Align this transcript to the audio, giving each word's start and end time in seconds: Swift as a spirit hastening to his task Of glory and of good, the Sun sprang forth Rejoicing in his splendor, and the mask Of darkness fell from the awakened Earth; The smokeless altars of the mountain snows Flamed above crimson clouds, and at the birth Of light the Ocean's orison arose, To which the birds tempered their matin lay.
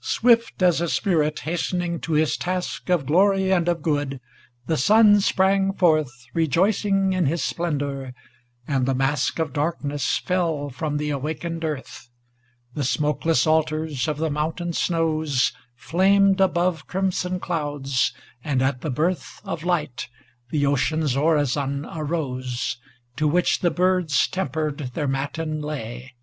Swift 0.00 0.64
as 0.64 0.80
a 0.80 0.88
spirit 0.88 1.38
hastening 1.38 2.00
to 2.00 2.14
his 2.14 2.36
task 2.36 2.90
Of 2.90 3.06
glory 3.06 3.52
and 3.52 3.68
of 3.68 3.82
good, 3.82 4.18
the 4.66 4.76
Sun 4.76 5.20
sprang 5.20 5.72
forth 5.72 6.26
Rejoicing 6.34 7.12
in 7.12 7.26
his 7.26 7.40
splendor, 7.40 8.12
and 8.66 8.84
the 8.84 8.96
mask 8.96 9.38
Of 9.38 9.52
darkness 9.52 10.18
fell 10.18 10.70
from 10.70 10.96
the 10.96 11.10
awakened 11.10 11.64
Earth; 11.64 12.10
The 12.74 12.82
smokeless 12.82 13.46
altars 13.46 14.08
of 14.08 14.16
the 14.18 14.28
mountain 14.28 14.72
snows 14.72 15.52
Flamed 15.76 16.40
above 16.40 16.88
crimson 16.88 17.38
clouds, 17.38 18.12
and 18.42 18.62
at 18.62 18.80
the 18.80 18.90
birth 18.90 19.40
Of 19.44 19.62
light 19.62 20.08
the 20.50 20.66
Ocean's 20.66 21.16
orison 21.16 21.86
arose, 21.88 22.76
To 23.14 23.28
which 23.28 23.60
the 23.60 23.70
birds 23.70 24.26
tempered 24.26 24.78
their 24.94 25.06
matin 25.06 25.60
lay. 25.62 26.14